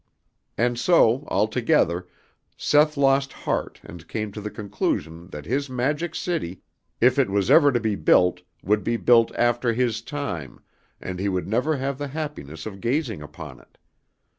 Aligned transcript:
And 0.57 0.79
so, 0.79 1.25
altogether, 1.27 2.07
Seth 2.57 2.97
lost 2.97 3.33
heart 3.33 3.79
and 3.83 4.07
came 4.07 4.31
to 4.31 4.41
the 4.41 4.49
conclusion 4.49 5.27
that 5.27 5.45
his 5.45 5.69
Magic 5.69 6.15
City, 6.15 6.63
if 6.99 7.19
it 7.19 7.29
was 7.29 7.51
ever 7.51 7.71
to 7.71 7.79
be 7.79 7.93
built 7.93 8.41
would 8.63 8.83
be 8.83 8.97
built 8.97 9.31
after 9.35 9.73
his 9.73 10.01
time 10.01 10.59
and 10.99 11.19
he 11.19 11.29
would 11.29 11.47
never 11.47 11.77
have 11.77 11.99
the 11.99 12.07
happiness 12.17 12.65
of 12.65 12.81
gazing 12.81 13.21
upon 13.21 13.59
it. 13.59 13.77